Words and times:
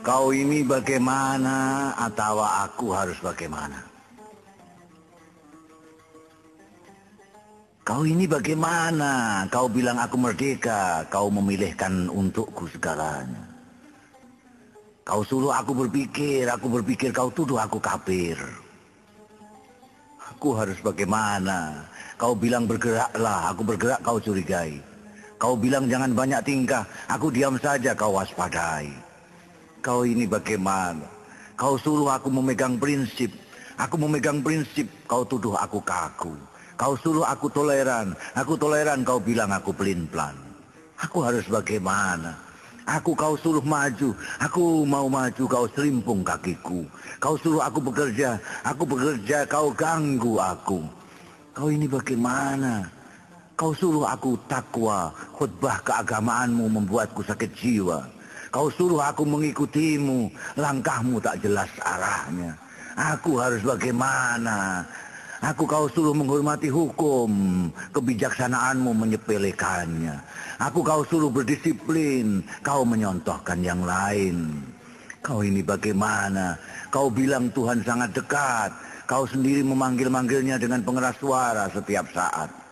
Kau 0.00 0.32
ini 0.36 0.60
bagaimana 0.60 1.92
atau 1.96 2.44
aku 2.44 2.92
harus 2.92 3.16
bagaimana? 3.24 3.80
Kau 7.80 8.04
ini 8.04 8.28
bagaimana? 8.28 9.44
Kau 9.48 9.72
bilang 9.72 9.96
aku 9.96 10.20
merdeka, 10.20 11.08
kau 11.08 11.32
memilihkan 11.32 12.12
untukku 12.12 12.68
segalanya. 12.68 13.40
Kau 15.06 15.24
suruh 15.24 15.56
aku 15.56 15.72
berpikir, 15.72 16.44
aku 16.44 16.68
berpikir 16.80 17.08
kau 17.12 17.32
tuduh 17.32 17.56
aku 17.56 17.80
kafir. 17.80 18.36
Aku 20.36 20.60
harus 20.60 20.76
bagaimana? 20.84 21.88
Kau 22.20 22.36
bilang 22.36 22.68
bergeraklah, 22.68 23.48
aku 23.48 23.64
bergerak 23.64 24.00
kau 24.04 24.20
curigai. 24.20 24.89
Kau 25.40 25.56
bilang 25.56 25.88
jangan 25.88 26.12
banyak 26.12 26.44
tingkah, 26.44 26.84
aku 27.08 27.32
diam 27.32 27.56
saja 27.56 27.96
kau 27.96 28.12
waspadai. 28.12 28.92
Kau 29.80 30.04
ini 30.04 30.28
bagaimana? 30.28 31.08
Kau 31.56 31.80
suruh 31.80 32.12
aku 32.12 32.28
memegang 32.28 32.76
prinsip. 32.76 33.32
Aku 33.80 33.96
memegang 33.96 34.44
prinsip, 34.44 34.84
kau 35.08 35.24
tuduh 35.24 35.56
aku 35.56 35.80
kaku. 35.80 36.36
Kau 36.76 36.92
suruh 37.00 37.24
aku 37.24 37.48
toleran. 37.48 38.12
Aku 38.36 38.60
toleran, 38.60 39.00
kau 39.00 39.16
bilang 39.16 39.48
aku 39.48 39.72
pelin-pelan. 39.72 40.36
Aku 41.00 41.24
harus 41.24 41.48
bagaimana? 41.48 42.36
Aku 42.84 43.16
kau 43.16 43.32
suruh 43.40 43.64
maju. 43.64 44.12
Aku 44.44 44.84
mau 44.84 45.08
maju, 45.08 45.44
kau 45.48 45.64
selimpung 45.72 46.20
kakiku. 46.20 46.84
Kau 47.16 47.40
suruh 47.40 47.64
aku 47.64 47.80
bekerja. 47.80 48.36
Aku 48.68 48.84
bekerja, 48.84 49.48
kau 49.48 49.72
ganggu 49.72 50.36
aku. 50.36 50.84
Kau 51.56 51.72
ini 51.72 51.88
bagaimana? 51.88 52.99
Kau 53.60 53.76
suruh 53.76 54.08
aku 54.08 54.40
takwa. 54.48 55.12
Khutbah 55.36 55.84
keagamaanmu 55.84 56.80
membuatku 56.80 57.20
sakit 57.20 57.52
jiwa. 57.52 58.08
Kau 58.48 58.72
suruh 58.72 59.04
aku 59.04 59.28
mengikutimu, 59.28 60.32
langkahmu 60.56 61.20
tak 61.20 61.44
jelas 61.44 61.68
arahnya. 61.84 62.56
Aku 62.96 63.36
harus 63.36 63.60
bagaimana? 63.60 64.80
Aku 65.44 65.68
kau 65.68 65.92
suruh 65.92 66.16
menghormati 66.16 66.72
hukum, 66.72 67.68
kebijaksanaanmu 67.92 68.96
menyepelekannya. 68.96 70.16
Aku 70.56 70.80
kau 70.80 71.04
suruh 71.04 71.28
berdisiplin, 71.28 72.40
kau 72.64 72.88
menyontohkan 72.88 73.60
yang 73.60 73.84
lain. 73.84 74.56
Kau 75.20 75.44
ini 75.44 75.60
bagaimana? 75.60 76.56
Kau 76.88 77.12
bilang 77.12 77.52
Tuhan 77.52 77.84
sangat 77.84 78.16
dekat. 78.16 78.72
Kau 79.04 79.28
sendiri 79.28 79.60
memanggil-manggilnya 79.68 80.56
dengan 80.56 80.80
pengeras 80.80 81.20
suara 81.20 81.68
setiap 81.68 82.08
saat. 82.16 82.69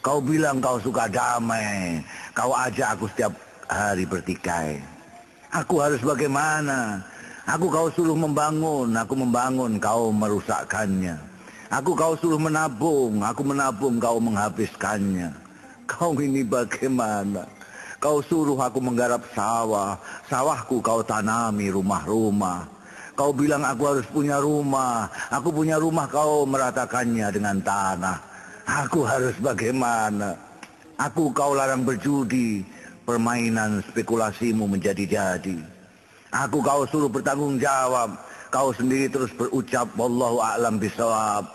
Kau 0.00 0.16
bilang 0.16 0.64
kau 0.64 0.80
suka 0.80 1.04
damai. 1.12 2.00
Kau 2.32 2.56
ajak 2.56 2.96
aku 2.96 3.04
setiap 3.12 3.36
hari 3.68 4.08
bertikai. 4.08 4.80
Aku 5.52 5.84
harus 5.84 6.00
bagaimana? 6.00 7.04
Aku 7.44 7.68
kau 7.68 7.92
suruh 7.92 8.16
membangun, 8.16 8.96
aku 8.96 9.12
membangun, 9.12 9.76
kau 9.76 10.08
merusakkannya. 10.08 11.20
Aku 11.68 11.92
kau 11.92 12.16
suruh 12.16 12.40
menabung, 12.40 13.20
aku 13.20 13.44
menabung, 13.44 14.00
kau 14.00 14.16
menghabiskannya. 14.22 15.36
Kau 15.84 16.16
ini 16.16 16.46
bagaimana? 16.46 17.44
Kau 18.00 18.24
suruh 18.24 18.56
aku 18.56 18.80
menggarap 18.80 19.20
sawah, 19.36 20.00
sawahku 20.32 20.80
kau 20.80 21.04
tanami 21.04 21.68
rumah-rumah. 21.68 22.64
Kau 23.12 23.36
bilang 23.36 23.68
aku 23.68 23.82
harus 23.84 24.06
punya 24.08 24.40
rumah, 24.40 25.12
aku 25.28 25.52
punya 25.52 25.76
rumah 25.76 26.08
kau 26.08 26.48
meratakannya 26.48 27.28
dengan 27.28 27.60
tanah. 27.60 28.29
Aku 28.68 29.06
harus 29.06 29.36
bagaimana? 29.40 30.36
Aku 31.00 31.32
kau 31.32 31.56
larang 31.56 31.86
berjudi, 31.86 32.60
permainan 33.08 33.80
spekulasimu 33.88 34.68
menjadi 34.68 35.04
jadi. 35.08 35.56
Aku 36.30 36.60
kau 36.60 36.84
suruh 36.86 37.08
bertanggung 37.08 37.56
jawab, 37.56 38.14
kau 38.52 38.70
sendiri 38.76 39.08
terus 39.08 39.32
berucap 39.34 39.88
wallahu 39.96 40.38
a'lam 40.44 40.76
bisawab. 40.76 41.48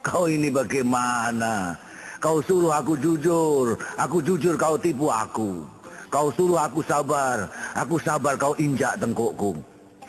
Kau 0.00 0.26
ini 0.26 0.48
bagaimana? 0.48 1.76
Kau 2.18 2.40
suruh 2.40 2.72
aku 2.72 2.96
jujur, 2.96 3.76
aku 4.00 4.24
jujur 4.24 4.56
kau 4.56 4.80
tipu 4.80 5.12
aku. 5.12 5.64
Kau 6.10 6.32
suruh 6.34 6.58
aku 6.58 6.82
sabar, 6.82 7.46
aku 7.76 8.00
sabar 8.02 8.34
kau 8.34 8.56
injak 8.58 8.98
tengkukku. 8.98 9.54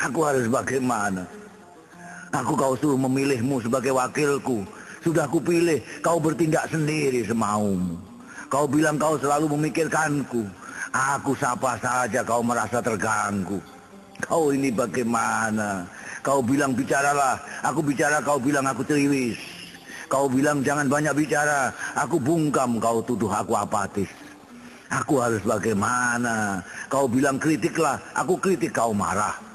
Aku 0.01 0.19
harus 0.25 0.49
bagaimana? 0.49 1.27
Aku 2.33 2.57
kau 2.57 2.73
suruh 2.79 2.97
memilihmu 2.97 3.61
sebagai 3.61 3.93
wakilku. 3.93 4.65
Sudah 5.01 5.25
kupilih, 5.25 5.81
kau 6.05 6.21
bertindak 6.21 6.69
sendiri 6.69 7.25
semaumu. 7.25 7.97
Kau 8.53 8.69
bilang 8.69 9.01
kau 9.01 9.17
selalu 9.17 9.57
memikirkanku. 9.57 10.45
Aku 10.93 11.33
sapa 11.33 11.79
saja 11.81 12.21
kau 12.21 12.45
merasa 12.45 12.83
terganggu. 12.83 13.57
Kau 14.21 14.53
ini 14.53 14.69
bagaimana? 14.69 15.89
Kau 16.21 16.45
bilang 16.45 16.77
bicaralah, 16.77 17.41
aku 17.65 17.81
bicara 17.81 18.21
kau 18.21 18.37
bilang 18.37 18.69
aku 18.69 18.85
ceriwis. 18.85 19.39
Kau 20.05 20.29
bilang 20.29 20.61
jangan 20.61 20.85
banyak 20.85 21.17
bicara, 21.17 21.73
aku 21.97 22.21
bungkam 22.21 22.77
kau 22.77 23.01
tuduh 23.01 23.31
aku 23.31 23.57
apatis. 23.57 24.11
Aku 24.91 25.23
harus 25.23 25.41
bagaimana? 25.41 26.61
Kau 26.91 27.07
bilang 27.07 27.39
kritiklah, 27.39 27.97
aku 28.13 28.37
kritik 28.37 28.75
kau 28.75 28.91
marah. 28.91 29.50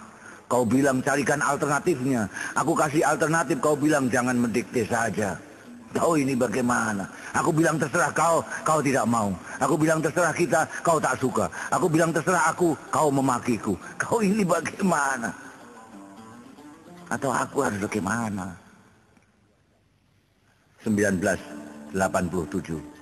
Kau 0.46 0.62
bilang 0.62 1.02
carikan 1.02 1.42
alternatifnya, 1.42 2.30
aku 2.54 2.78
kasih 2.78 3.02
alternatif 3.02 3.58
kau 3.58 3.74
bilang 3.74 4.06
jangan 4.06 4.38
mendikte 4.38 4.86
saja. 4.86 5.34
Kau 5.90 6.14
ini 6.14 6.38
bagaimana? 6.38 7.02
Aku 7.34 7.50
bilang 7.50 7.74
terserah 7.80 8.12
kau, 8.14 8.44
kau 8.62 8.78
tidak 8.78 9.10
mau. 9.10 9.34
Aku 9.58 9.74
bilang 9.74 9.98
terserah 9.98 10.30
kita, 10.30 10.62
kau 10.86 11.02
tak 11.02 11.18
suka. 11.18 11.50
Aku 11.72 11.90
bilang 11.90 12.14
terserah 12.14 12.52
aku, 12.52 12.78
kau 12.94 13.10
memakiku. 13.10 13.74
Kau 13.98 14.22
ini 14.22 14.46
bagaimana? 14.46 15.34
Atau 17.10 17.34
aku 17.34 17.66
harus 17.66 17.82
bagaimana? 17.82 18.54
1987 20.86 22.95